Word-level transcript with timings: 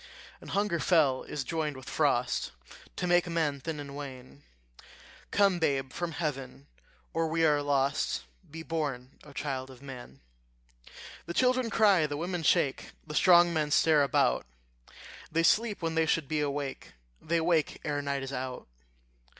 And 0.41 0.49
hunger 0.49 0.79
fell 0.79 1.21
is 1.21 1.43
joined 1.43 1.77
with 1.77 1.87
frost, 1.87 2.53
To 2.95 3.05
make 3.05 3.27
men 3.27 3.59
thin 3.59 3.79
and 3.79 3.95
wan: 3.95 4.41
Come, 5.29 5.59
babe, 5.59 5.93
from 5.93 6.13
heaven, 6.13 6.65
or 7.13 7.27
we 7.27 7.45
are 7.45 7.61
lost; 7.61 8.23
Be 8.49 8.63
born, 8.63 9.11
O 9.23 9.31
child 9.31 9.69
of 9.69 9.83
man. 9.83 10.21
The 11.27 11.35
children 11.35 11.69
cry, 11.69 12.07
the 12.07 12.17
women 12.17 12.41
shake, 12.41 12.93
The 13.05 13.13
strong 13.13 13.53
men 13.53 13.69
stare 13.69 14.01
about; 14.01 14.47
They 15.31 15.43
sleep 15.43 15.83
when 15.83 15.93
they 15.93 16.07
should 16.07 16.27
be 16.27 16.39
awake, 16.41 16.93
They 17.21 17.39
wake 17.39 17.79
ere 17.85 18.01
night 18.01 18.23
is 18.23 18.33
out. 18.33 18.67